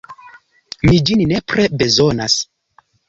[0.87, 2.39] Mi ĝin nepre bezonas.